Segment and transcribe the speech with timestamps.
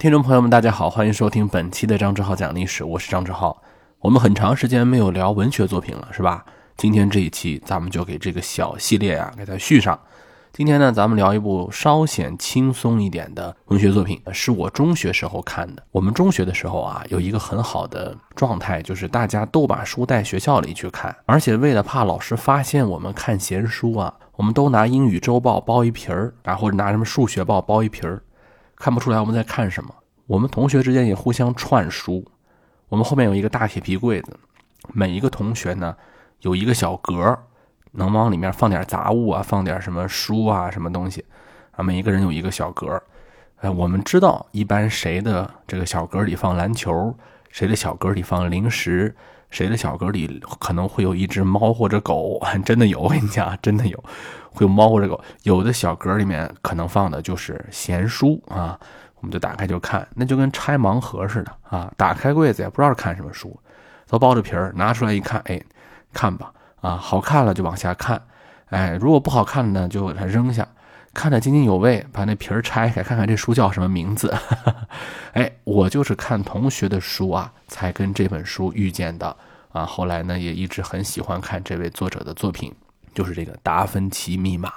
[0.00, 3.62] 听众朋友们，大家好，欢迎收听本期的张志浩讲历史，我是张志浩。
[3.98, 6.42] 我们很长时间没有聊文学作品了，是吧？
[6.78, 10.00] 今天这一期，咱们就给这个小系列啊，给它续上。
[10.54, 15.82] 今天呢，咱们聊一部稍显轻松一点的文学作品，是我中学时候看的。
[15.90, 28.22] 我们中学的时候啊，有一个很好的状态，就是大家都把书带学校里去看，而且为了怕老师发现我们看闲书啊，我们都拿英语周报包一皮儿，啊，或者拿什么数学报包一皮儿。
[28.80, 29.94] 看不出来我们在看什么。
[30.26, 32.26] 我们同学之间也互相串书。
[32.88, 34.34] 我们后面有一个大铁皮柜子，
[34.94, 35.94] 每一个同学呢
[36.40, 37.38] 有一个小格，
[37.92, 41.22] 能往里面放点杂物啊，放点什么书啊，什么东西
[41.72, 41.82] 啊。
[41.82, 43.00] 每一个人有一个小格。
[43.56, 47.14] 哎，我们知道一般谁的这个小格里放篮球，
[47.50, 49.14] 谁的小格里放零食，
[49.50, 52.40] 谁的小格里可能会有一只猫或者狗。
[52.64, 54.04] 真的有，我跟你讲，真的有。
[54.52, 58.76] 会有猫或者狗，有的小格里面可能放的就是闲书啊，
[59.20, 61.92] 我们就打开就看，那就跟拆盲盒似的啊。
[61.96, 63.56] 打开柜子也不知道看什么书，
[64.08, 65.62] 都包着皮儿，拿出来一看，哎，
[66.12, 68.20] 看吧，啊，好看了就往下看，
[68.70, 70.66] 哎，如果不好看呢，就给它扔下。
[71.12, 74.32] 看得津津有味，把那皮儿拆开，看看这书叫什么名字。
[75.34, 79.36] 哎，我就是看同学的书啊，才跟这本书遇见的
[79.72, 79.84] 啊。
[79.84, 82.74] 后来呢，也一直很喜欢看这位作者的作品。
[83.12, 84.70] 就是这个《达芬奇密码》，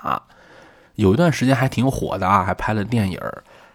[0.95, 3.19] 有一段时间还挺火的啊，还拍了电影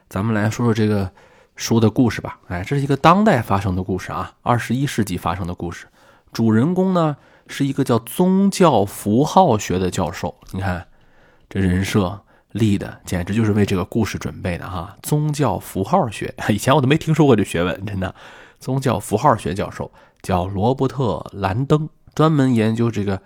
[0.09, 1.09] 咱们来说说这个
[1.55, 2.41] 书的故事吧。
[2.49, 5.87] 哎，这是一个当代发生的故事啊，二十一世纪发生的故事。
[6.33, 10.35] 主人公呢是一个叫宗教符号学的教授。
[10.51, 10.89] 你看
[11.49, 12.21] 这人设
[12.53, 14.97] 立的，简直就是为这个故事准备的哈。
[15.03, 18.15] 宗教符号学， 以前我都没听说过这学问，真的。
[18.61, 19.91] 宗教符号学教授
[20.23, 23.21] 叫罗伯特·兰登，专门研究这个。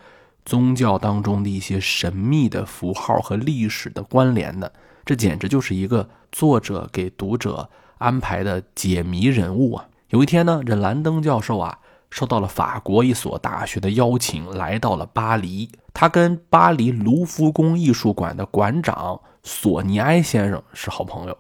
[0.45, 4.73] 宗教当中的一些神秘的符号和历史的关联的，
[5.05, 9.87] 这简直就是一个作者给读者安排的解谜人物啊！
[10.09, 11.79] 有一天呢，这兰登教授啊，
[12.11, 15.71] 受到了法国一所大学的邀请，来到了巴黎。
[15.93, 21.39] 他跟巴黎卢浮宫艺术馆的馆长索尼埃先生是好朋友，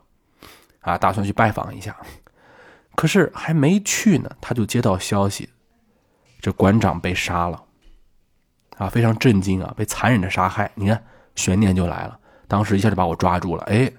[0.80, 1.96] 啊，打算去拜访一下。
[2.94, 5.48] 可是还没去呢，他就接到消息，
[6.40, 7.62] 这馆长被杀了。
[8.78, 9.72] 啊，非常震惊啊！
[9.76, 11.04] 被残忍的杀害，你看
[11.36, 12.18] 悬念就来了。
[12.48, 13.92] 当时一下就把我抓住了，哎，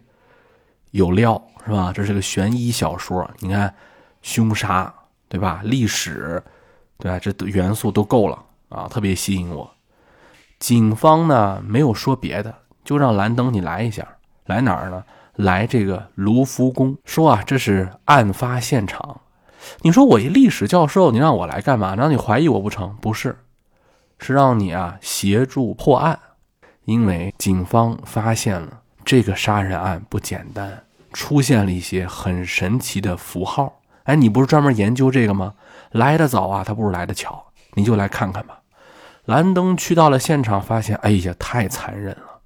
[0.91, 1.93] 有料是吧？
[1.93, 3.73] 这是个悬疑小说，你看
[4.23, 4.93] 凶杀
[5.29, 5.61] 对吧？
[5.63, 6.43] 历史
[6.97, 7.19] 对吧？
[7.19, 9.72] 这元素都够了啊，特别吸引我。
[10.63, 14.07] 警方呢没有说别的，就让兰登你来一下，
[14.45, 15.03] 来哪儿呢？
[15.35, 19.19] 来这个卢浮宫，说啊这是案发现场。
[19.81, 21.97] 你说我一历史教授，你让我来干嘛？
[21.97, 22.95] 让你怀疑我不成？
[23.01, 23.37] 不是。
[24.19, 26.17] 是让你啊协助破案，
[26.85, 30.81] 因为警方发现了这个杀人案不简单，
[31.11, 33.81] 出现了一些很神奇的符号。
[34.03, 35.55] 哎，你不是专门研究这个吗？
[35.91, 38.59] 来的早啊，他不如来的巧，你就来看看吧。
[39.25, 42.41] 兰登去到了现场，发现，哎呀，太残忍了。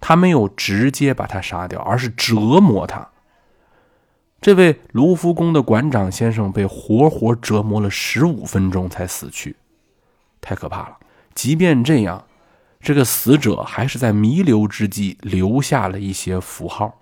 [0.00, 3.08] 他没有直接把他杀掉，而是折磨他。
[4.40, 9.56] 这位卢浮宫的馆长先生被活活折磨了十五分钟才死去。
[10.42, 10.98] 太可怕了！
[11.34, 12.22] 即便这样，
[12.80, 17.00] 这个死者还是在弥留之际留下了一些符号。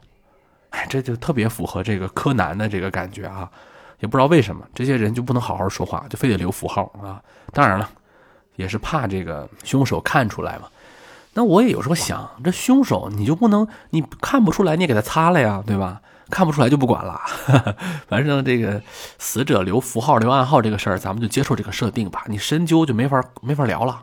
[0.70, 3.50] 哎，这就特别符合这个柯南的这个感觉啊！
[3.98, 7.20] 也不知道为什么这些人就不能好好说话，就非得留符号啊！
[7.52, 7.90] 当然了，
[8.56, 10.68] 也是怕这个凶手看出来嘛。
[11.34, 16.00] 那我也有时候想，这凶手你就不能你看不出来，你也给他擦了呀，对吧？
[16.30, 17.20] 看不出来就不管了，
[18.08, 18.80] 反正这个
[19.18, 22.24] 死者留符号、留暗号这个事儿，咱们就接受这个设定吧。
[22.26, 24.02] 你深究就没法没法聊了。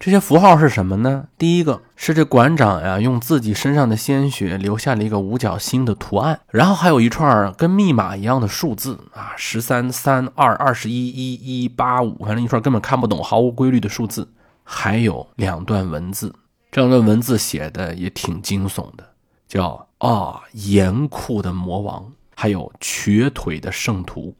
[0.00, 1.28] 这些符号是什么呢？
[1.36, 14.26] 第一个是这馆长呀，用自己身上的鲜血留下了一个五角星的图案，然后还有一串跟密码一样的数字啊，十三、三、二、二十一、一、一、八、五，反正一串根本看不懂、毫无规律的数字。
[14.64, 16.34] 还有两段文字，
[16.72, 19.04] 这两段文字写的也挺惊悚的，
[19.46, 19.86] 叫。
[19.98, 24.34] 啊，严酷的魔王，还有瘸腿的圣徒，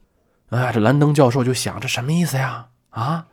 [0.48, 2.68] 啊，这兰登教授就想，这什么意思呀？
[2.88, 3.26] 啊，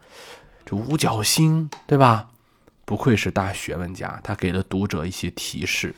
[0.67, 2.27] 这五角星，对吧？
[2.83, 5.95] 不愧是大学问家，他给了读者一些提示。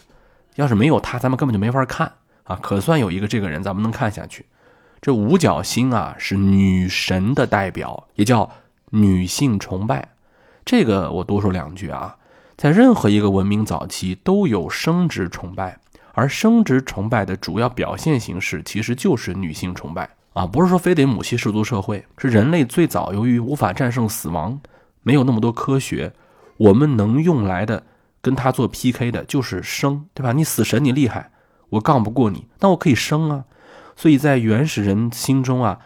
[0.58, 2.12] 要是没有他，咱们根本就没法看
[2.44, 2.56] 啊。
[2.62, 4.46] 可算有一个这个人，咱们能看下去。
[5.02, 8.48] 这五角星啊，是女神的代表，也叫
[8.92, 10.10] 女性崇拜。
[10.64, 12.16] 这个我多说两句啊，
[12.56, 15.80] 在任何一个文明早期都有生殖崇拜。
[16.14, 24.60] 而生殖崇拜的主要表现形式其实就是女性崇拜啊，不是说非得母系氏族社会，是人类最早由于无法战胜死亡，
[25.04, 26.14] 没有那么多科学，
[26.58, 27.84] 我们能用来的
[28.22, 30.32] 跟他做 PK 的就是生，对吧？
[30.32, 31.32] 你死神你厉害，
[31.70, 33.46] 我杠不过你，那我可以生啊。
[33.96, 35.80] 所以在原始人心中啊，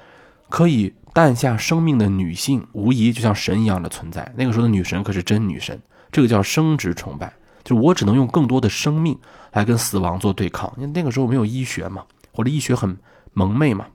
[0.49, 4.31] 可以诞下生命的女性，无疑就像神一样的存在。
[4.35, 5.81] 那个时候的女神可是真女神，
[6.11, 9.17] 这个叫生殖崇拜，就我只能用更多的生命
[9.53, 10.71] 来跟死亡做对抗。
[10.77, 12.95] 因为那个时候没有医学嘛，或者医学很
[13.33, 13.87] 蒙昧嘛。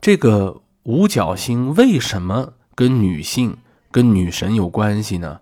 [0.00, 3.56] 这个五角星为什么跟女性、
[3.90, 5.40] 跟女神有关系呢？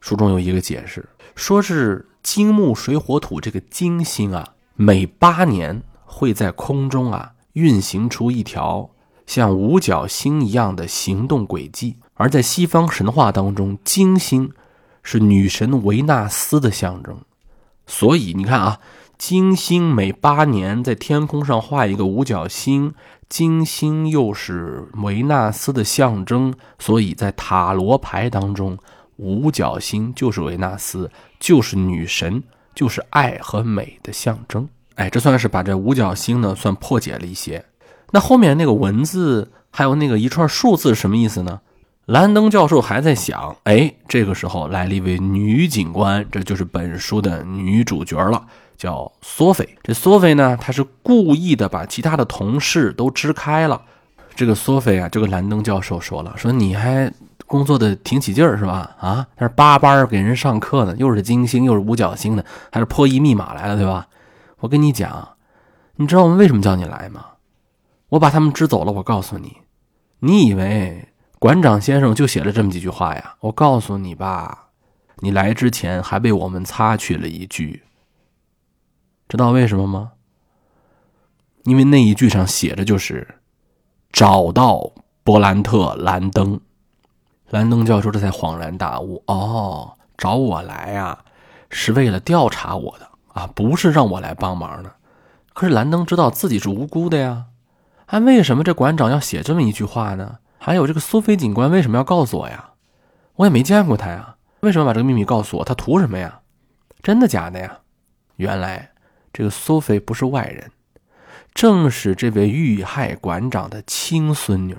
[0.00, 5.82] 书中有一个解释，说是金木水火土这个金星啊，每八年。
[6.10, 8.90] 会在空中啊运行出一条
[9.26, 14.50] 像五角星一样的行动轨迹，而在西方神话当中，金星
[15.02, 17.20] 是女神维纳斯的象征，
[17.86, 18.80] 所以你看啊，
[19.18, 22.94] 金星每八年在天空上画一个五角星，
[23.28, 28.78] 金星又是维纳斯的象征，所以在塔罗牌当中，
[29.16, 31.10] 五角星就是维纳斯，
[31.40, 32.40] 就是女神，
[32.76, 34.68] 就是爱和美的象征。
[34.94, 37.64] 哎，这算是把这五角星呢算破解了一些。
[38.12, 41.60] 那后面那个文字还有那个一串数字什么意思呢？
[42.06, 43.56] 兰登教授还在想。
[43.64, 48.46] 哎，这个时候来了一位女警官，这就是本书的女主角了，
[48.78, 49.68] 叫索菲。
[49.82, 53.82] 这索菲呢，她是故意的把其他的同事都支开了。
[54.34, 57.12] 这个索菲啊，这个兰登教授说了，说你还
[57.46, 58.96] 工作的挺起劲儿是吧？
[59.00, 64.06] 啊，但是八班给人上课呢，又是金星又是五角星的，还是破译密码来了，对吧？
[64.60, 65.28] 我跟你讲，
[65.96, 67.24] 你知道我们为什么叫你来吗？
[68.10, 68.92] 我把他们支走了。
[68.92, 69.56] 我告诉你，
[70.20, 71.08] 你以为
[71.40, 73.34] 馆长先生就写了这么几句话呀？
[73.40, 74.68] 我告诉你吧，
[75.18, 77.82] 你来之前还被我们擦去了一句。
[79.28, 80.12] 知道为什么吗？
[81.64, 83.26] 因为那一句上写着就是
[84.10, 84.90] 找到
[85.22, 86.58] 伯兰特·兰登。
[87.50, 91.18] 兰登教授这才恍然大悟：哦，找我来呀，
[91.68, 93.08] 是为了调查我的。
[93.34, 94.92] 啊，不是让我来帮忙的，
[95.52, 97.44] 可是兰登知道自己是无辜的呀。
[98.06, 100.38] 啊，为什么这馆长要写这么一句话呢？
[100.58, 102.70] 还有这个苏菲警官为什么要告诉我呀？
[103.36, 105.64] 我也没见过他呀，为什么把这个秘密告诉我？
[105.64, 106.40] 他图什么呀？
[107.00, 107.78] 真的假的呀？
[108.36, 108.90] 原来
[109.32, 110.70] 这个苏菲不是外人，
[111.54, 114.76] 正是这位遇害馆长的亲孙女。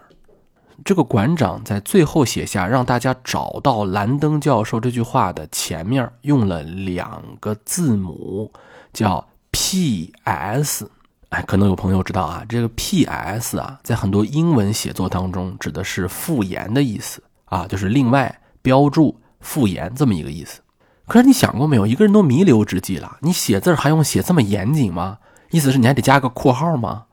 [0.86, 8.52] 这个馆长在最后写下让大家找到兰登教授这句话的前面用了两个字母，
[8.94, 10.90] 叫 P.S。
[11.30, 20.62] 哎，可能有朋友知道啊，这个 P.S 啊，在很多英文写作当中指的是附言的意思啊，就是另外标注附言这么一个意思。
[21.10, 25.18] 可是你想过没有，一个人都弥留之际了，你写字还用写这么严谨吗？
[25.50, 27.06] 意思是你还得加个括号吗？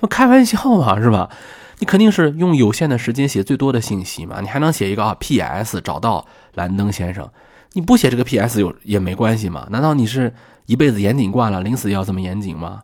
[0.00, 1.30] 那开玩笑嘛，是吧？
[1.78, 4.40] 你肯定是用有限的时间写最多的信息嘛？
[4.40, 5.80] 你还能写一个啊？P.S.
[5.80, 7.30] 找到兰登先生，
[7.72, 8.60] 你不写这个 P.S.
[8.60, 9.66] 有也没关系嘛？
[9.70, 10.34] 难道你是
[10.66, 12.82] 一辈子严谨惯了，临死要这么严谨吗？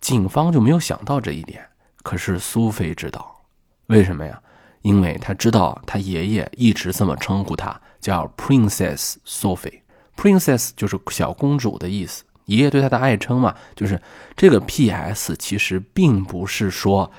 [0.00, 1.62] 警方就没有想到这一点。
[2.02, 3.42] 可是苏菲知道，
[3.86, 4.40] 为什么呀？
[4.82, 9.80] 因为他知道他爷爷一直这么称呼他，叫 Princess Sophie。
[10.16, 12.24] Princess 就是小公主的意思。
[12.46, 14.00] 爷爷对她的爱称嘛，就是
[14.36, 15.36] 这个 P.S.
[15.36, 17.10] 其实并不是说。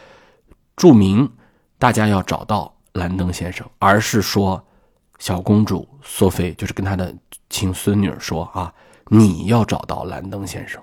[0.76, 1.28] 注明，
[1.80, 4.64] 大家要找到兰登先生，而是说，
[5.18, 7.12] 小公主索菲就是跟她的
[7.50, 8.72] 亲孙女说啊，
[9.08, 10.80] 你要找到兰登先生。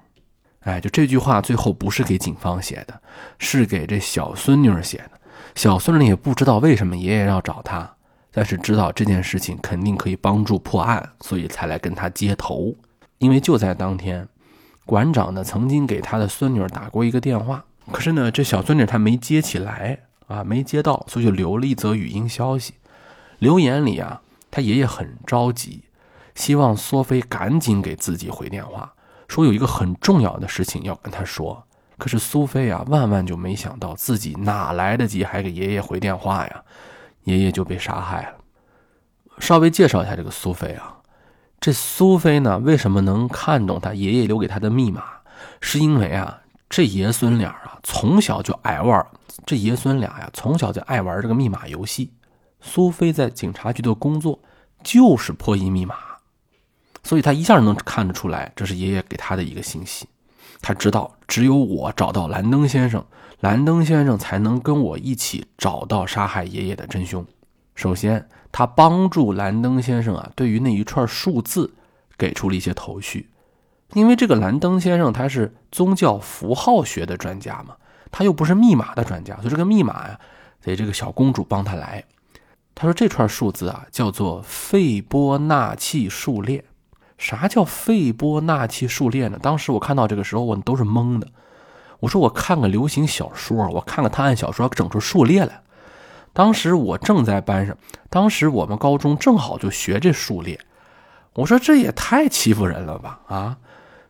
[0.61, 3.01] 哎，就这句话最后不是给警方写的，
[3.39, 5.13] 是给这小孙女写的。
[5.55, 7.95] 小孙女也不知道为什么爷爷要找她，
[8.35, 12.75] 但是知道这件事情肯定可以帮助破案，所以才来跟他接头。
[13.19, 14.29] 因为就在当天，
[14.85, 17.65] 馆长呢曾经给他的孙女打过一个电话。
[17.93, 22.75] 可是呢，这小孙女她没接起来啊，没接到，所以就留了一则语音消息。
[23.39, 25.85] 留言里啊，他爷爷很着急，
[26.35, 28.95] 希望苏菲赶紧给自己回电话，
[29.29, 31.63] 说有一个很重要的事情要跟他说。
[31.99, 36.63] 可是苏菲啊，万万就没想到自己哪来得及还给爷爷回电话呀？
[37.25, 38.35] 爷爷就被杀害了。
[39.39, 40.97] 稍微介绍一下这个苏菲啊，
[41.61, 45.03] 这苏菲呢，为什么能看懂他爷爷留给他的密码？
[45.61, 46.41] 是因为啊。
[46.71, 49.07] 这爷孙俩啊，从小就爱玩。
[49.47, 52.11] 这爷孙俩呀，从小就爱玩这个密码游戏。
[52.61, 54.41] 苏菲在警察局的工作
[54.83, 55.95] 就是破译密码，
[57.05, 60.09] 所以他一下能看得出来，这是爷爷给他的一个信息。
[60.61, 63.05] 他知道，只有我找到兰登先生，
[63.45, 67.23] 兰登先生才能跟我一起找到杀害爷爷的真凶。
[67.75, 71.75] 首先，他帮助兰登先生啊，对于那一串数字
[72.17, 73.29] 给出了一些头绪。
[73.93, 77.77] 因为这个兰登先生他是宗教符号学的专家嘛，
[78.11, 80.19] 他又不是密码的专家，所以这个密码呀，
[80.63, 82.03] 得这个小公主帮他来。
[82.75, 86.65] 他说这串数字啊叫做费波那契数列。
[87.19, 89.39] 啥叫费波那契数列呢？
[89.39, 91.29] 当时我看到这个时候我都是懵的。
[92.05, 95.63] 我说我看个流行小说，我看个探案小说，整出数列来。
[96.35, 97.75] 当时我正在班上，
[98.11, 100.61] 当时我们高中正好就学这数列。
[101.33, 103.21] 我说这也太欺负人了吧！
[103.27, 103.57] 啊，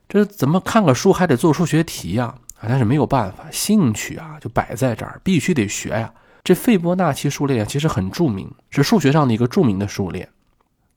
[0.08, 2.34] 这怎么看个书还得做数学题呀？
[2.58, 6.12] 啊，但是没有办法，兴趣啊就摆在这儿，必须得学呀。
[6.42, 10.28] 这费波那契数列其实很著名，是数学上的一个著名的数列。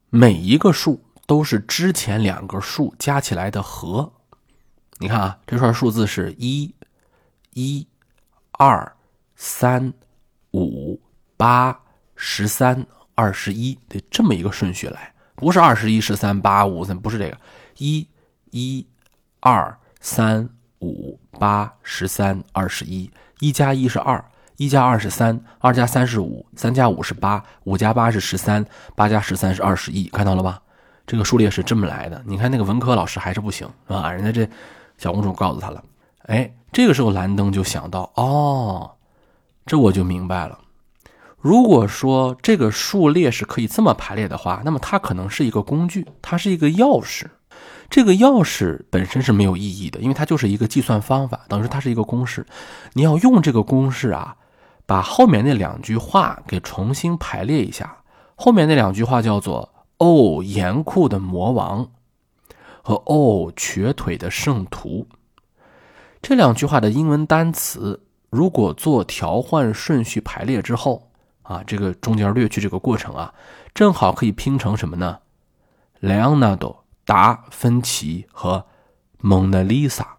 [0.10, 4.14] 每一个数都是之前两个数加起来的和。
[4.98, 6.74] 你看啊，这串数字是一、
[7.58, 7.88] 一、
[8.52, 8.96] 二、
[9.36, 9.92] 三、
[10.52, 11.02] 五。
[11.40, 11.80] 八
[12.16, 12.84] 十三
[13.14, 17.38] 二十一得这么一个顺序来，不是二十一十三八五三，不是这个
[17.78, 18.08] 一
[18.50, 18.84] 一
[19.40, 20.50] 二三
[20.80, 30.60] 五八十三二十一，一加一是二，一加二是三，二加三是五，三加五是八，五加八是十三，八加十三是二十一，看到了吧？
[31.06, 32.20] 这个数列是这么来的。
[32.26, 34.50] 你看那个文科老师还是不行啊，人家这
[34.98, 35.84] 小公主告诉他了。
[36.28, 38.92] 哎，这个时候兰登就想到，哦，
[39.66, 40.60] 这我就明白了。
[41.40, 47.26] 如果说这个数列是可以这么排列的话，那么它可能是一个工具，它是一个钥匙。
[47.90, 52.46] 这个钥匙本身是没有意义的，因为它就是一个计算方法，等于说它是一个公式。
[52.94, 54.36] 你要用这个公式啊，
[54.86, 58.00] 把后面那两句话给重新排列一下。
[58.36, 61.90] 后面那两句话叫做“哦，严酷的魔王”
[62.84, 65.08] 和“哦，瘸腿的圣徒”。
[66.22, 71.04] 这两句话的英文单词，如果做调换顺序排列之后。
[71.44, 73.34] 啊，这个中间略去这个过程啊，
[73.74, 75.20] 正好可以拼成什么呢
[76.02, 78.66] ？Leonardo 达芬奇和
[79.20, 80.18] 蒙娜丽莎。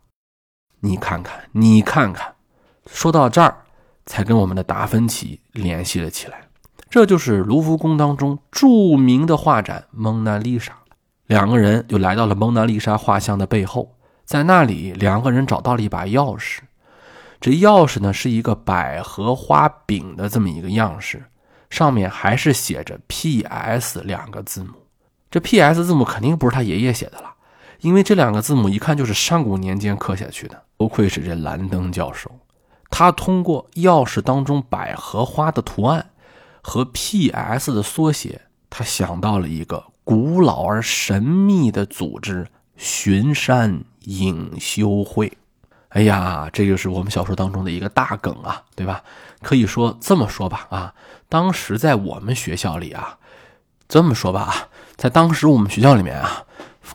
[0.81, 2.35] 你看看，你看看，
[2.87, 3.59] 说到这儿，
[4.07, 6.49] 才跟我们的达芬奇联系了起来。
[6.89, 10.73] 这就是卢浮宫当中著名的画展《蒙娜丽莎》。
[11.27, 13.98] 两个人就来到了蒙娜丽莎画像的背后，
[14.29, 16.59] 在那里，两个人找到了一把钥匙。
[17.41, 21.25] 这钥匙呢是一个百合花柄的这么一个样式，
[21.71, 24.75] 上面还是写着 P.S 两个字母。
[25.31, 27.37] 这 P.S 字母肯定不是他爷爷写的了，
[27.81, 30.63] 因为这两个字母一看就是上古年间刻下去的。
[30.77, 32.31] 不愧是这兰登教授，
[32.91, 36.11] 他通过钥匙当中百合花的图案
[36.61, 45.31] 和 P.S 的缩写，他想到了一个古老而神秘的组织——巡山隐修会。
[45.91, 49.03] 哎呀，这就是我们小说当中的一个大梗啊，对吧？
[49.43, 50.95] 可以说这么说吧，啊，
[51.29, 53.19] 当时在我们学校里啊，
[53.89, 56.45] 这么说吧啊，在当时我们学校里面啊，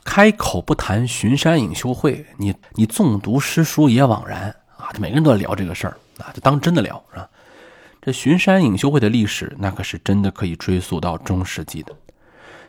[0.04, 4.90] 开口不谈巡山隐修会，你你纵读诗书也枉然啊！
[5.00, 7.30] 每个人都在聊这个事儿啊，就当真的聊是吧？
[8.02, 11.96] 这巡山隐修会的历史，那可是真的可以追溯到中世纪的。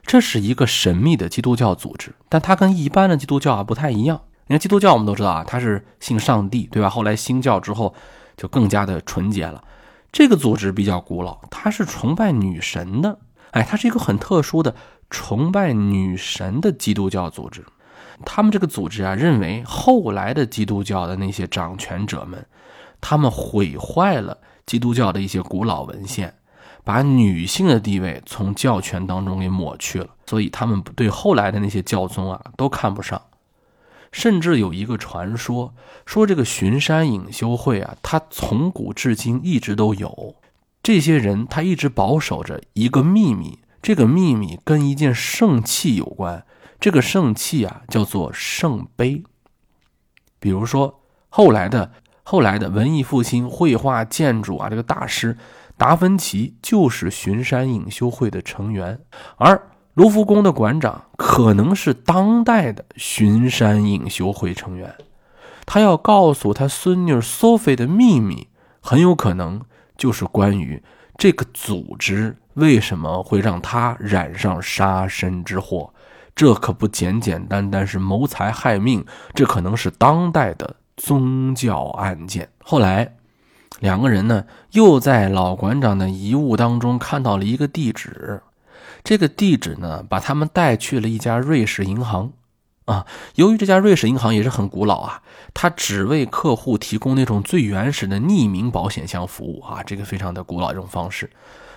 [0.07, 4.21] 这是一个神秘的基督教组织，但它跟一般的基督教啊不太一样。
[4.47, 6.91] 你看基督教，我们都知道啊，他是信上帝，对吧？
[6.91, 7.95] 后来新教之后，
[8.37, 9.65] 就更加的纯洁了。
[10.13, 13.19] 这个组织比较古老，它是崇拜女神的。
[13.53, 14.75] 哎，它是一个很特殊的
[15.09, 17.65] 崇拜女神的基督教组织。
[18.25, 22.47] 他们这个组织啊，认为后来的基督教的那些掌权者们，
[23.01, 26.35] 他们毁坏了基督教的一些古老文献，
[26.85, 30.09] 把女性的地位从教权当中给抹去了。
[30.27, 33.21] 所以他们对后来的那些教宗啊，都看不上。
[34.15, 35.75] 甚至有一个传说，
[36.07, 40.37] 说这个巡山隐修会啊，它从古至今一直都有。
[40.85, 46.47] 这些人他一直保守着一个秘密，这个秘密跟一件圣器有关。
[46.79, 49.25] 这个圣器啊，叫做圣杯。
[50.39, 51.91] 比如说，后来的
[52.23, 55.37] 后来的文艺复兴绘画建筑啊，这个大师
[55.77, 59.01] 达芬奇就是巡山隐修会的成员，
[59.39, 59.61] 而。
[59.95, 64.93] 卢浮宫的馆长可能是当代的巡山隐修会成员，
[65.65, 68.49] 他要告诉他孙女 Sophie 的秘密，
[68.81, 69.61] 很有可能
[69.97, 70.83] 就是关于
[71.17, 75.93] 这个组织为什么会让他染上杀身之祸。
[76.35, 82.49] 这可不简简单单是谋财害命，这可能是当代的宗教案件。
[82.65, 83.15] 后来，
[83.79, 88.43] 两个人呢又在老馆长的遗物当中看到了一个地址。
[89.05, 92.33] 这个地址呢，把他们带去了一家瑞士银行，
[92.87, 101.31] 啊，由于这家瑞士银行也是很古老啊，它只为客户提供那种最原始的匿名保险箱服务啊，这个非常的古老一种方式，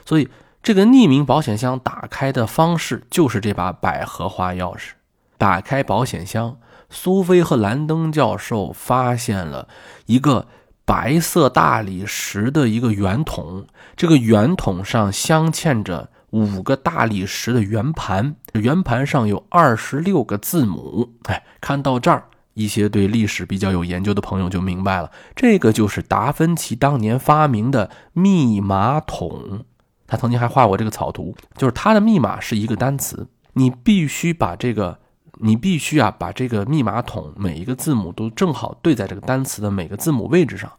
[0.06, 0.30] 所以
[0.64, 4.92] 这个匿名保险箱打开的方式就是这把百合花钥匙。
[5.38, 6.58] 打开保险箱，
[6.90, 9.68] 苏菲和兰登教授发现了
[10.06, 10.48] 一个
[10.86, 13.68] 白色大理石的一个圆筒，
[13.98, 16.10] 这个圆筒上镶嵌着。
[16.32, 21.14] 五个大理石的圆盘，圆盘上有二十六个字母。
[21.24, 29.64] 哎，看到这儿，一些对历史比较有研究的朋友就明白了，这个就是达芬奇当年发明的密码筒。
[30.06, 35.00] 他曾经还画过这个草图，就是他的密码是一个单词，你必须把这个，
[35.40, 40.72] 你必须啊把这个密码筒每一个字母都正好对在这个单词的每个字母位置上。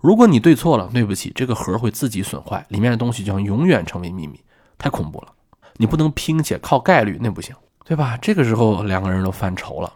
[0.00, 4.40] 如果你对错了，对不起，这个盒会自己损坏，里面的东西将永远成为秘密，
[4.82, 5.28] 太恐怖了。
[5.76, 8.18] 你不能拼写，靠概率那不行，对吧？
[8.20, 9.92] 这个时候两个人都犯愁了。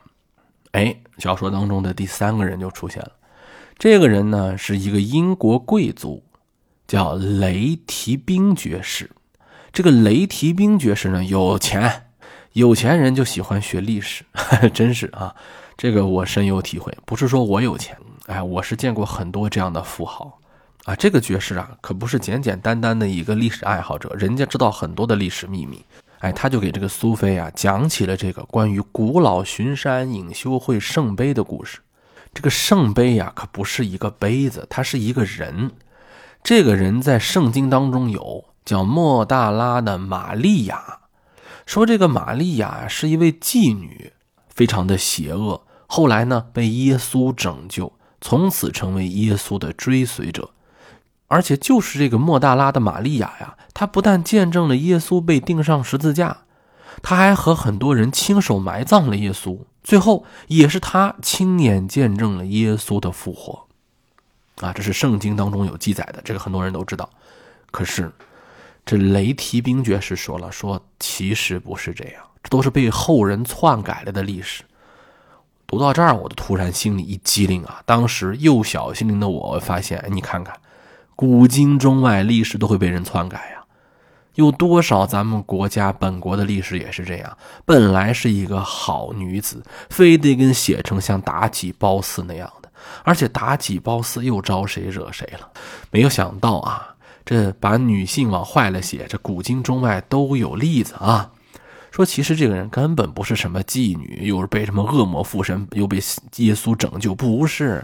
[0.70, 3.10] 哎，小说当中的第三个人就出现了，
[3.78, 6.22] 这个人呢是一个英国贵族。
[6.86, 9.10] 叫雷提兵爵士，
[9.72, 12.06] 这个雷提兵爵士呢有钱，
[12.52, 14.24] 有钱人就喜欢学历史，
[14.72, 15.34] 真是啊，
[15.76, 16.96] 这个我深有体会。
[17.04, 20.38] 不是说我有钱，哎，我是见过很多这样的富豪
[20.86, 20.96] 啊。
[20.96, 25.84] 这个爵士啊，可不是简简单单的一个历史爱好者，人家知道很多的历史秘密。
[26.20, 31.80] 哎，他就给这个苏菲啊讲起了这个关于古老巡山隐修会圣杯的故事。
[32.32, 35.72] 这个圣杯呀，可不是一个杯子，它是一个人。
[36.42, 41.00] 这个人在圣经当中有叫莫大拉的玛利亚，
[41.66, 44.12] 说这个玛利亚是一位妓女，
[44.48, 45.64] 非常的邪恶。
[45.86, 50.50] 后来呢，被耶稣拯救，从此成为耶稣的追随者。
[51.28, 56.38] 而且就是这个莫大拉的玛利亚呀，她不但见证了耶稣被钉上十字架，
[57.02, 59.58] 她还和很多人亲手埋葬了耶稣。
[59.82, 63.66] 最后，也是她亲眼见证了耶稣的复活。
[64.60, 67.08] 啊，这是圣经当中有记载的，这个很多人都知道。
[67.70, 68.10] 可是，
[68.84, 74.62] 这雷提兵爵士说了，说其实不是这样，这都是被后人篡改了的历史。
[75.66, 77.82] 读到这儿，我就突然心里一激灵啊！
[77.84, 80.56] 当时幼小心灵的我发现，你看看，
[81.16, 83.64] 古今中外历史都会被人篡改呀。
[84.34, 87.38] 有多少咱们国家本国的历史也是这样？
[87.64, 92.70] 本来是一个好女子，非得跟写成像妲己、褒姒那样的。
[93.02, 95.48] 而且妲己褒姒又招谁惹谁了？
[95.90, 101.30] 没有想到啊，这把女性往坏了写，这古今中外都有例子啊。
[101.96, 105.96] 说其实这个人根本不是什么妓女，又是被什么恶魔附身，又被
[106.36, 107.82] 耶稣拯救，不是。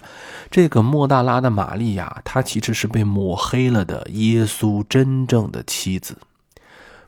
[0.51, 6.19] 这个莫大拉的玛利亚，她其实是被抹黑了的耶稣真正的妻子。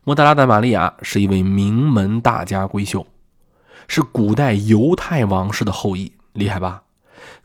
[0.05, 3.07] 莫大拉的玛利亚是一位名门大家闺秀，
[3.87, 6.85] 是古代犹太王室的后裔，厉害吧？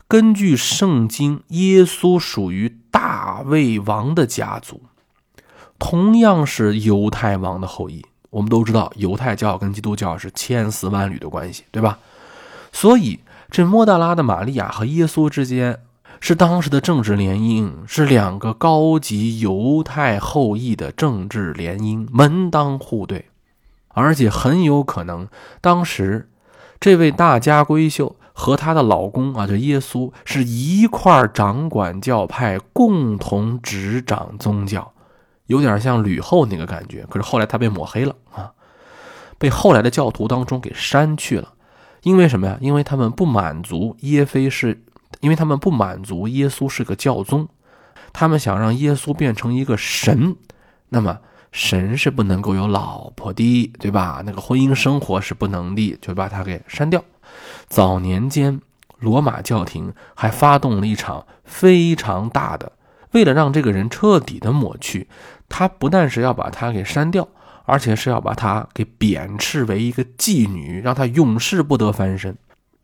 [0.08, 4.84] 根据圣经，耶稣属于大卫王的家族，
[5.78, 8.06] 同样是犹太王的后裔。
[8.30, 11.98] 我们都知道，犹太教跟基督教是千丝万缕的关系，对吧？
[12.72, 15.80] 所以，这莫大拉的玛利亚和耶稣之间
[16.20, 23.26] 是当时的政治联姻，是两个高级犹太后裔的政治联姻，门当户对，
[23.88, 25.28] 而且很有可能，
[25.60, 26.28] 当时
[26.78, 28.16] 这位大家闺秀。
[28.32, 34.90] 和她的老公啊，就耶稣是一块掌管教派，共同执掌宗教，
[35.50, 37.04] 有点像吕后那个感觉。
[37.10, 38.52] 可是后来他被抹黑了啊，
[39.36, 41.52] 被后来的教徒当中给删去了。
[42.02, 42.56] 因为什么呀？
[42.60, 44.82] 因为他们不满足耶妃是，
[45.20, 47.48] 因为他们不满足耶稣是个教宗，
[48.12, 50.36] 他们想让耶稣变成一个神。
[50.88, 51.18] 那么
[51.52, 54.22] 神是不能够有老婆的，对吧？
[54.24, 57.04] 那个婚姻生活是不能的，就把他给删掉。
[57.66, 58.60] 早年间，
[58.98, 62.72] 罗马教廷还发动了一场非常大的，
[63.12, 65.08] 为了让这个人彻底的抹去，
[65.50, 67.28] 他不但是要把他给删掉，
[67.66, 72.34] 而且是要把他给贬斥为一个妓女，让他永世不得翻身。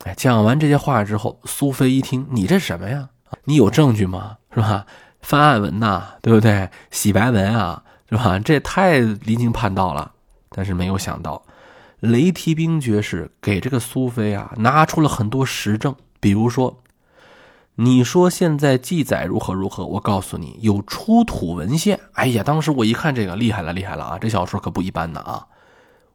[0.04, 3.08] 哎，讲完这些话之后，苏菲一听，你这什么呀？
[3.44, 4.36] 你有证据吗？
[4.52, 4.84] 是吧？
[5.22, 6.68] 翻案文呐，对不对？
[6.90, 8.38] 洗白文啊，是吧？
[8.38, 10.12] 这太离经叛道了。
[10.50, 11.42] 但是没有想到。
[12.00, 16.82] 雷提兵爵士给这个苏菲啊拿出了很多实证，比如说，
[17.78, 22.00] 你说现在记载如何如何，我告诉你有出土文献。
[22.14, 24.18] 哎呀，当时我一看这个厉害了，厉害了啊！
[24.18, 25.46] 这小说可不一般的啊。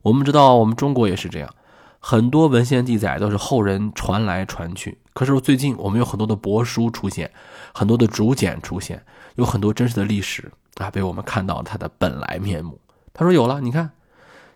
[0.02, 1.54] 我们知道，我们中国也是这样，
[2.00, 4.98] 很多文献记载都是后人传来传去。
[5.14, 7.30] 可是最近我们有很多的帛书出现，
[7.76, 9.04] 很多的竹简出现，
[9.36, 12.80] 有很多真实的历史啊，被我们看到它的本来面目。
[13.14, 13.92] 他说有了，你看。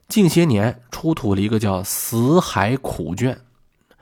[0.07, 3.33] 近些年出土了一个叫《死海苦卷》，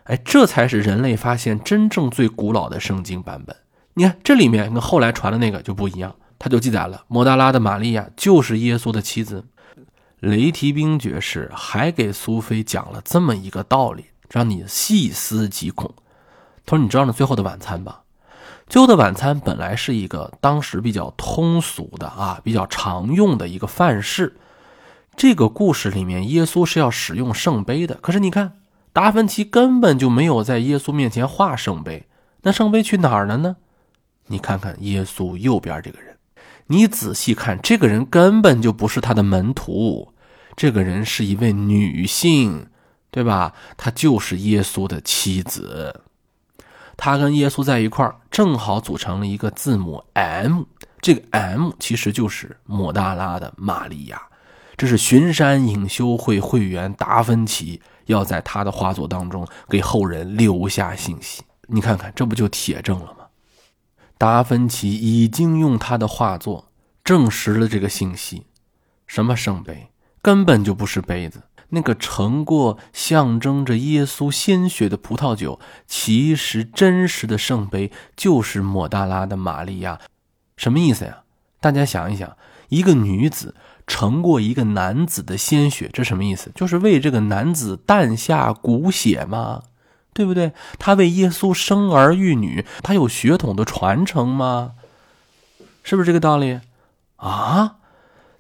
[0.05, 3.55] 哎，这才是人类发现真正最古老的圣经版本。
[3.93, 9.45] 你看这里面跟后来传的那个就不一样，他就记载了摩大拉的玛利亚就是耶稣的妻子。
[10.19, 15.93] 雷提兵爵士还给苏菲讲了这么一个道理，让你细思极恐。
[16.65, 18.03] 他说：“你知道那最后的晚餐吧？
[18.67, 24.37] 最后的晚餐本来是一个当时比较通俗的啊，比较常用的一个范式。”
[25.15, 27.95] 这个故事里面，耶稣是要使用圣杯的。
[27.95, 28.53] 可是你看，
[28.93, 32.07] 达芬奇根本就没有在耶稣面前画圣杯，
[32.43, 33.57] 那圣杯去哪儿了呢？
[34.27, 36.15] 你看看耶稣右边这个人，
[36.67, 40.13] 你仔细看，这个人根本就不是他的门徒，
[40.55, 42.67] 这个人是一位女性，
[43.11, 43.53] 对吧？
[43.75, 46.01] 她就是耶稣的妻子，
[46.95, 50.63] 她跟耶稣在一块儿，正好组成了一个字母 M。
[51.01, 54.21] 这个 M 其实就是抹大拉的玛利亚，
[54.77, 61.43] 这是巡山隐修会会员达芬奇要在他的画作当中给后人留下信息。
[61.67, 63.25] 你看看，这不就铁证了吗？
[64.17, 66.71] 达芬奇已经用他的画作
[67.03, 68.45] 证实了这个信息：
[69.07, 69.89] 什么圣杯
[70.21, 79.99] 根本就不是杯子，那个盛过象征着耶稣鲜血的葡萄酒，其实真实的圣杯就是抹大拉的玛利亚。
[80.55, 81.23] 什么意思呀？
[81.59, 82.37] 大家想一想，
[82.69, 83.55] 一个女子
[83.87, 86.51] 盛过一个男子的鲜血，这什么意思？
[86.55, 89.63] 就是为这个男子诞下骨血吗？
[90.13, 90.53] 对不对？
[90.77, 94.73] 他为耶稣生儿育女，他有血统的传承吗？
[95.83, 96.61] 是不是这个道理？
[97.17, 97.77] 啊！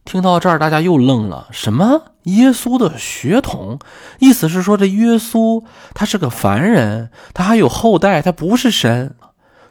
[0.05, 1.47] 听到这儿，大家又愣了。
[1.51, 2.03] 什么？
[2.23, 3.79] 耶稣的血统？
[4.19, 9.15] 意思是说，这耶稣他是个凡人，他还有后代，他不是神。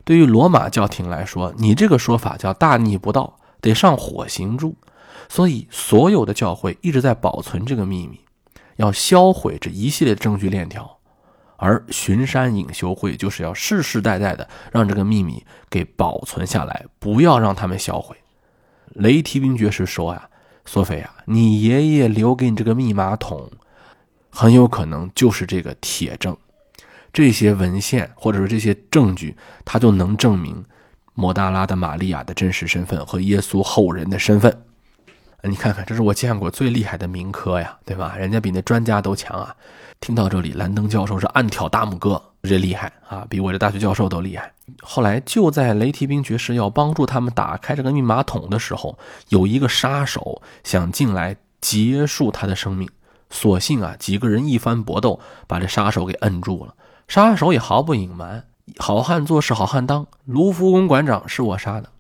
[0.04, 4.76] 对于罗马教廷来说，你这个说法叫大逆不道，得上火刑柱。
[5.30, 8.20] 所以，所有的教会一直在保存这个秘密，
[8.76, 10.98] 要销毁这一系列证据链条。
[11.56, 18.16] 而巡山隐修会就是要世世代代的让这个秘密给保存下来，不要让他们销毁。
[18.88, 20.28] 雷提兵爵士说呀
[20.66, 23.48] ：“索菲亚，你爷爷留给你这个密码筒，
[24.28, 26.36] 很有可能就是这个铁证。”
[27.12, 30.64] 这些文献或者说这些证据，它就能证明
[31.14, 34.56] 摩大拉的玛利亚的真实身份和耶稣后人的身份。
[35.44, 38.14] 你看看，这是我见过最厉害的民科呀，对吧？
[38.16, 39.52] 人家比那专家都强啊！
[39.98, 44.52] 听到这里，兰登教授是暗挑大拇哥，这厉害啊，比我这大学教授都厉害。
[44.82, 48.96] 后来就在雷提兵爵士要帮助他们打开这个密码筒的时候，
[49.30, 52.88] 有一个杀手想进来结束他的生命，
[53.28, 56.72] 所幸啊，几个人一番搏斗，把这杀手给摁住了。
[57.08, 58.44] 杀手也毫不隐瞒，
[58.78, 60.06] 好汉做事好汉当。
[60.24, 61.90] 卢浮宫馆长是我杀的，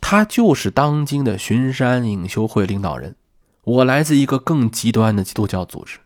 [0.00, 3.16] 他就是当今的巡山隐修会领导人。
[3.64, 5.98] 我来自一个更极端的基督教组织，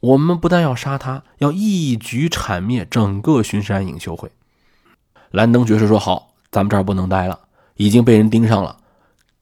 [0.00, 4.30] 我们不但要杀他，要一举铲灭整个巡山隐修会。
[5.30, 7.38] 兰登爵士说：“好，咱们这儿不能待了，
[7.76, 8.78] 已经被人盯上了，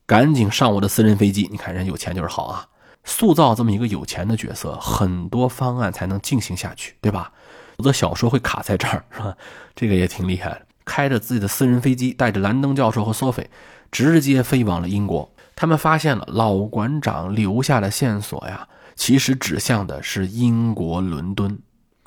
[0.06, 1.48] 赶紧上我的私人飞机。
[1.50, 2.66] 你看人有钱就是好啊，
[3.04, 7.32] 塑造这么一个有钱的角色，很多方案才能进行下去，对吧？”
[7.80, 9.34] 否则小说会卡在这儿，是吧？
[9.74, 10.60] 这个也挺厉害。
[10.84, 13.48] 开着自己的私人飞机，带着兰登教授和索菲，
[13.90, 15.32] 直接飞往了英国。
[15.56, 21.58] 他们发现了老馆长留下的线索呀，其实指向的是英国伦敦。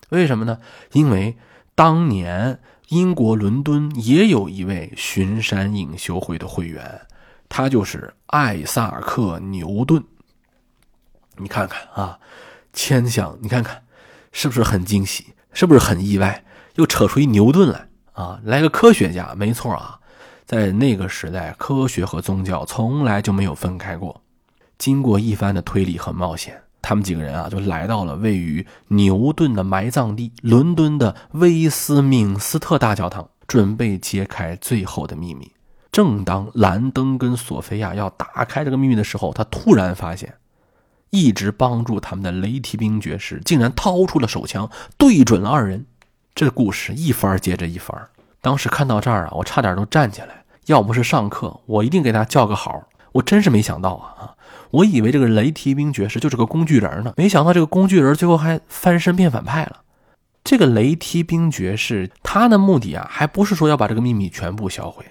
[0.10, 0.60] 为什么呢？
[0.92, 1.36] 因为
[1.74, 2.60] 当年
[2.90, 7.02] 英国伦敦也有一位巡山隐修会的会员，
[7.50, 10.04] 他就是艾萨克·牛顿。
[11.38, 12.20] 你看看啊，
[12.74, 13.82] 牵想，你看看，
[14.32, 15.34] 是不是很惊喜？
[15.54, 16.44] 是不是很意外？
[16.76, 18.40] 又扯出一牛顿来啊！
[18.44, 20.00] 来个科学家，没错啊，
[20.46, 24.22] 在那个时代，科学和宗教从来就没有分开过。
[24.80, 35.52] 经过一番的推理和冒险，他们几个人啊，就来到了位于牛顿的埋葬地——伦敦的威斯敏斯特大教堂，准备揭开最后的秘密。
[35.92, 40.34] 正当兰登跟索菲亚要打开这个秘密的时候，他突然发现。
[41.14, 45.86] 一直帮助他们的雷提兵爵士竟然掏出了手枪，对准了二人。
[46.34, 47.96] 这故事一番接着一番。
[48.42, 50.44] 当时看到这儿啊，我差点都站起来。
[50.66, 52.82] 要不是上课，我一定给他叫个好。
[53.12, 54.34] 我真是没想到啊啊！
[54.72, 59.82] 我以为这个雷提兵爵士就是个工具人呢，没想到这个工具人最后还翻身变反派了。
[60.44, 65.06] 这个雷提兵爵士他的目的啊，还不是说要把这个秘密全部销毁。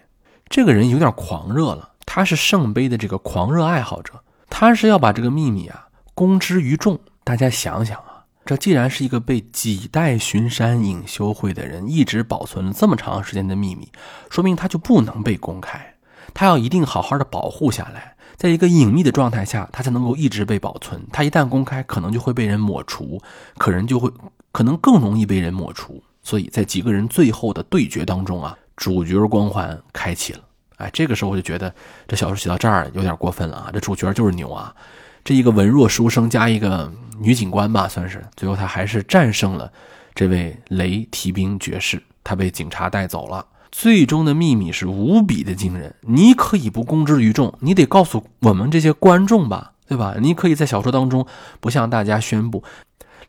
[0.48, 4.14] 这个人有点狂热了，他是圣杯的这个狂热爱好者，
[4.50, 5.86] 他是要把这个秘密啊。
[6.14, 13.90] 公之于众，大家想想啊，这既然是一个被几代巡山隐修会的人一直保存了这么长时间的秘密，
[14.30, 15.94] 说明他就不能被公开，
[16.34, 21.02] 他要一定好好的保护下来，在一个隐秘的状态下，他才能够一直被保存。
[21.12, 23.20] 他一旦公开，可能就会被人抹除，
[23.56, 24.10] 可能就会
[24.52, 26.02] 可能更容易被人抹除。
[26.22, 30.40] 所以在几个人最后的对决当中啊，主角光环开启了。
[30.76, 31.74] 哎，这个时候我就觉得
[32.06, 34.74] 这小说写到这儿有点过分了啊，这主角就是牛啊。
[35.24, 39.72] 这一个文弱书生加一个女警官吧，算是最后他还是战胜了
[40.14, 43.46] 这位雷提兵爵士，他被警察带走了。
[43.70, 50.16] 最终的秘密是无比的惊人，你可以不公之于众，你得告诉我们这些观众吧，对吧？
[50.20, 51.26] 你可以在小说当中
[51.58, 52.62] 不向大家宣布，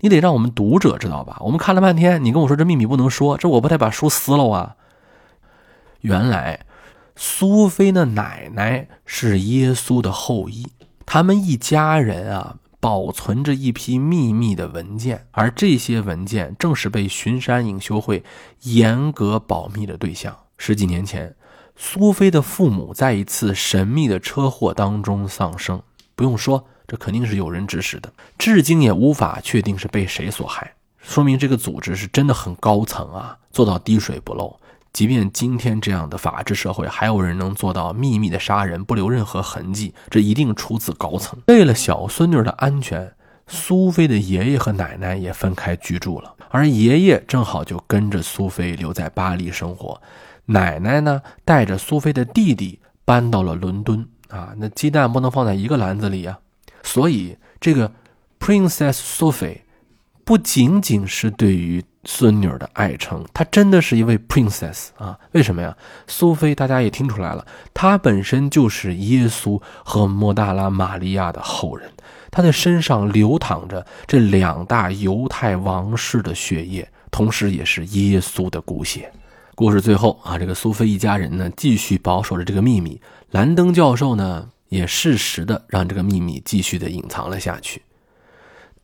[0.01, 1.37] 你得让我们读者知道吧？
[1.39, 4.75] 我们看了半天，你跟我说这秘密不能说，这我不得把书撕了啊？
[6.01, 6.65] 原来
[7.15, 10.67] 苏菲的奶奶是耶稣的后裔，
[11.05, 18.23] 他们一家人啊保存着一批秘密的文件，而这些文件正是被巡山隐修会
[18.61, 20.37] 严格保密的对象。
[20.57, 21.35] 十几年前，
[21.75, 25.81] 苏菲的父母在一次神秘的车祸当中丧生，
[26.15, 26.65] 不用说。
[26.85, 34.59] 这肯定是有人指使的，至今也无法确定是被谁所害，说明这个组织是真的很高层啊，做到滴水不漏。
[34.93, 41.37] 即便今天这样的法治社会，还有人能做到秘密的杀人不留任何痕迹，这一定出自高层。
[41.47, 43.11] 为了小孙女的安全，
[43.47, 49.99] 苏菲的爷爷和奶奶也分开居住了，而爷爷正好就跟着苏菲留在巴黎生活，
[50.45, 54.53] 奶奶呢带着苏菲的弟弟搬到了伦敦啊。
[54.57, 56.37] 那鸡蛋不能放在一个篮子里呀。
[56.83, 57.91] 所以，这个
[58.39, 59.61] Princess Sophie
[60.23, 65.17] 不仅仅是对于孙女儿的爱称，她真的是一位 Princess 啊？
[65.31, 65.75] 为什么呀？
[66.07, 71.89] 苏菲大家也听出来了，她本身就是耶稣和莫大拉玛利亚的后人，
[72.31, 79.11] 她的身上流淌着这两大犹太王室的血液，同时也是耶稣的骨血。
[79.55, 82.99] 故事最后啊，这个苏菲一家人呢，继续保守着这个秘密。
[83.31, 84.49] 兰登教授呢？
[84.69, 87.83] 也适时的让这个秘密继续的隐藏了下去。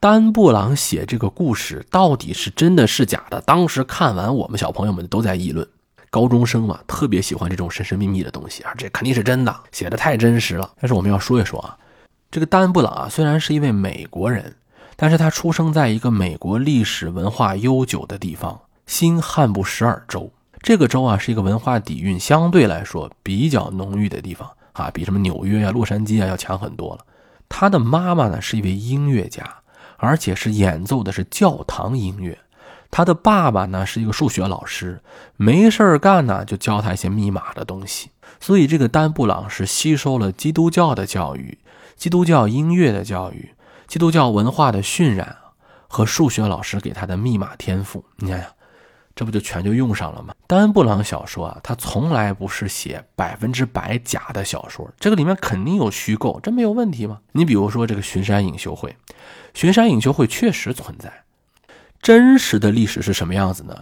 [0.02, 3.42] 丹布朗写这个故事到底是真的是假的？
[3.42, 5.68] 当时看完，我们小朋友们都在议论。
[6.10, 10.72] 高中生嘛，特别喜欢这种神神秘秘的东西啊，这肯定是真的，写的太真实了。
[10.80, 11.78] 但是我们要说一说啊，
[12.32, 14.56] 这个丹布朗啊，虽然是一位美国人，
[14.96, 18.58] 但是他出生在一个美国历史文化悠久的地方——
[18.88, 20.32] 新罕布什尔州。
[20.62, 24.50] 这个州啊，是一个文化底蕴相对来说比较浓郁的地方。
[24.72, 27.06] 啊，比什么纽约呀、洛杉矶啊要强很多了。
[27.50, 29.44] 他的妈妈呢是一位音乐家，
[30.00, 32.40] 而且是演奏的是教堂音乐。
[32.90, 35.02] 他的爸爸呢是一个数学老师，
[35.38, 38.10] 没事儿干呢就教他一些密码的东西。
[38.40, 41.60] 所以这个丹布朗是吸收了基督教的教育、
[41.96, 43.54] 基督教音乐的教育、
[43.88, 45.38] 基督教文化的渲染
[45.88, 48.04] 和数学老师给他的密码天赋。
[48.18, 48.48] 你看呀。
[49.16, 50.34] 这不就全就用上了吗？
[50.48, 57.20] 丹布朗小说啊，他从来不是写百分之百假的小说，这个里面肯定有虚构，这没有问题吗？
[57.34, 58.96] 你比如说这个巡山隐修会，
[59.60, 61.12] 巡山隐修会确实存在，
[62.02, 63.76] 真实的历史是什么样子呢？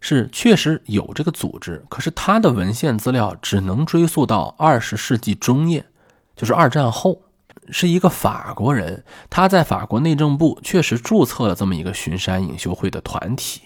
[0.00, 5.84] 是确实有这个组织，可是他的文献资料只能追溯到二十世纪中叶，
[6.36, 7.20] 就是二战后，
[7.72, 13.62] 是一个法国人，他在法国内政部确实注册了这么一个巡山隐修会的团体。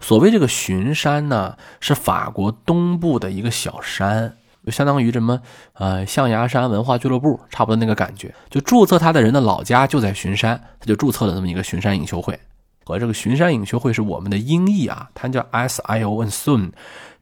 [0.00, 4.37] 所谓这个巡山呢，是法国东部的一个小山，
[4.68, 5.40] 就相当于什么
[5.72, 8.34] 呃象牙山文化俱乐部，差不多那个感觉。
[8.50, 12.38] 就注册他的人的老家就在巡山，他就注册了这么一个巡山隐修会。
[12.84, 16.72] 和这个巡山隐修会是我们的音译啊，它叫 S I O N Soon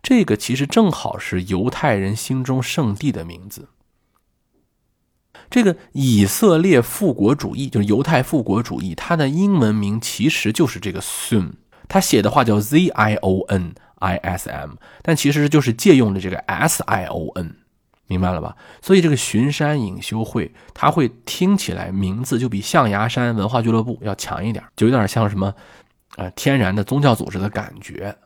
[0.02, 3.68] 这个其实正好是犹太人心中圣地的名字。
[5.48, 11.52] 这个以色列复国主义就是犹太复国主义，它的英文名其实就是这个 Soon。
[11.88, 17.56] 他写的话叫 Z I O N I S M，但其实就是借用了这个 S I O N，
[18.06, 18.56] 明白了吧？
[18.82, 25.54] 所以这个巡山隐修会，它会听起来名字就比象牙山文化俱乐部要强一点，就有点像什么，
[26.16, 28.16] 呃，天然的宗教组织的感觉。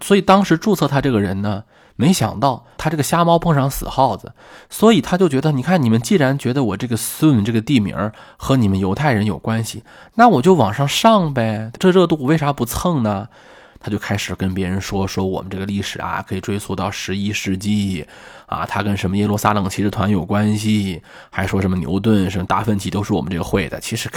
[0.00, 1.64] 所以当时注册他这个人呢？
[2.00, 4.32] 没想到他这个瞎猫碰上死耗子，
[4.70, 9.82] 所以他就觉得，你看你们既然觉得我这个 Soon 这个地名和你们犹太人有关系，
[10.14, 11.72] 那我就往上上呗。
[11.76, 13.26] 这热度为啥不蹭呢？
[13.80, 18.06] 他就开始跟别人说说我们这个历史啊，可以追溯到十一世纪
[18.46, 23.78] 啊，他跟什么耶路撒冷骑士团有关系，还说什么牛顿、什么达芬奇都是我们这个会的。
[23.80, 24.10] 其实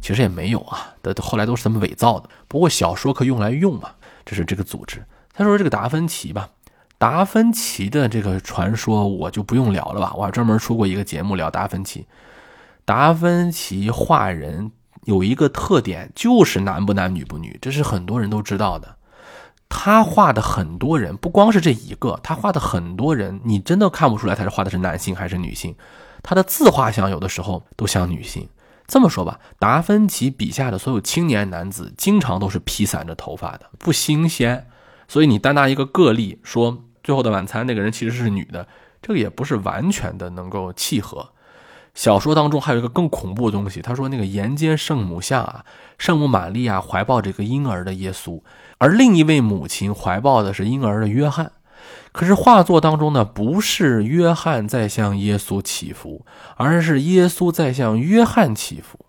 [0.00, 2.28] 其实也没有啊，的后来都是他们伪造的。
[2.46, 3.90] 不过小说可用来用嘛，
[4.24, 5.04] 这是这个组织。
[5.32, 6.50] 他说这个达芬奇吧。
[6.98, 12.06] 达芬奇的这个传说我就不用聊了吧，我还专门出过一个节目聊达芬奇。
[12.84, 14.72] 达芬奇画人
[15.04, 18.96] 有一个特点，就是男不男女不女，这是很多人都知道的。
[19.68, 25.74] 他画的很多人，不光是这一个，他画的很多人，你真的看不出来他是画的是男性还是女性。
[26.22, 28.48] 他的自画像有的时候都像女性。
[28.86, 34.66] 这么说吧，达芬奇笔下的所有青年男子，经常都是披散着头发的，不新鲜。
[35.06, 36.84] 所以你单拿一个个例说。
[37.00, 38.68] 最后的晚餐那个人其实是女的，
[39.00, 41.30] 这个也不是完全的能够契合。
[41.98, 45.64] 小说当中还有一个更恐怖的东西，他说那个沿间圣母像啊，
[45.98, 48.40] 圣母玛利亚怀抱这个婴儿的耶稣，
[48.78, 51.50] 而另一位母亲怀抱的是婴儿的约翰。
[52.12, 59.00] 可是画作当中呢，不是约翰在向耶稣祈福，而是耶稣在向约翰祈福。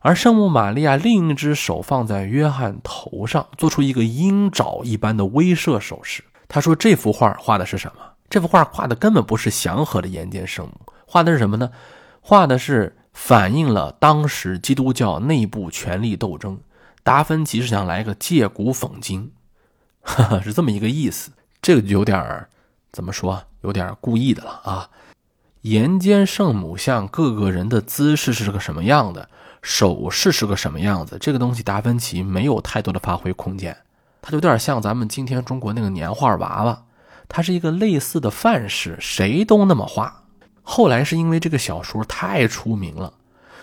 [0.00, 6.24] 而圣母玛利亚另一只手放在约翰头上，做出一个鹰爪一般的威慑手势。
[6.48, 8.02] 他说：“这幅画画的是什么？
[8.30, 11.68] 这幅画画的根本不是祥和的岩间圣母，画的是什么呢？
[12.22, 16.58] 画的是反映了当时基督教内部权力斗争。
[17.02, 19.32] 达芬奇是想来个借古讽今，
[20.00, 21.32] 哈 哈是这么一个意思。
[21.60, 22.46] 这个就有点
[22.92, 23.42] 怎么说？
[23.62, 24.88] 有点故意的了啊！
[25.62, 29.28] 岩间圣母像各个人的姿势是个什么样的？”
[29.62, 31.18] 手势是个什么样子？
[31.20, 33.76] 这个东西达芬奇没有太多的发挥空间，
[34.20, 36.84] 它有点像咱们今天中国那个年画娃娃，
[37.28, 40.21] 它是一个类似的范式，谁都那么画。
[40.62, 43.12] 后来是因为这个小说太出名了，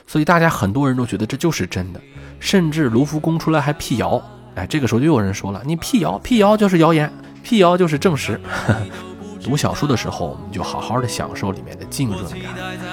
[0.05, 2.01] 所以大家很多人都觉得这就是真的，
[2.39, 4.21] 甚至卢浮宫出来还辟谣。
[4.55, 7.11] 哎，这个时候就有人说了，你辟谣，辟谣就是谣言，
[7.43, 8.39] 辟谣就是证实。
[9.41, 12.41] 读小说的时候，我们就好好的享受里面的浸润感，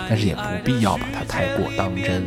[0.08, 2.26] 但是也不必要把它太过当真。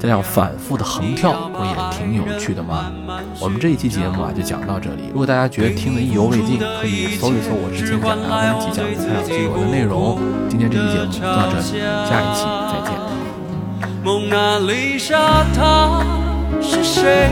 [0.00, 2.92] 这样反复的横跳，不也挺有趣的吗？
[3.40, 5.08] 我们这一期节目啊，就讲到这里。
[5.10, 10.20] 如果大家觉得听得意犹未尽，可以搜一搜我之前讲的阿凡提讲才有记录的内容。
[10.48, 12.94] 今天这期节目就到这里，下一期再见。
[14.04, 16.00] 蒙娜丽莎她
[16.62, 17.28] 是谁？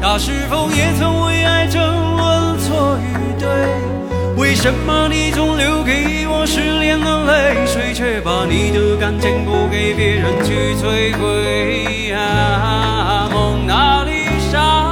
[0.00, 1.82] 她是否也曾为爱争
[2.16, 3.95] 论错与对？
[4.36, 12.12] 为什么你总留给我失恋的泪水，却把你的感情不给别人去摧毁？
[12.12, 14.12] 啊，蒙娜丽
[14.52, 14.85] 莎。